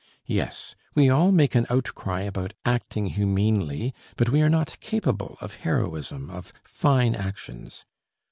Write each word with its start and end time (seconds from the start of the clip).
"Yes, 0.25 0.73
we 0.95 1.11
all 1.11 1.31
make 1.31 1.53
an 1.53 1.67
outcry 1.69 2.21
about 2.21 2.55
acting 2.65 3.05
humanely, 3.05 3.93
but 4.17 4.29
we 4.29 4.41
are 4.41 4.49
not 4.49 4.79
capable 4.79 5.37
of 5.41 5.53
heroism, 5.61 6.27
of 6.31 6.51
fine 6.63 7.13
actions. 7.13 7.85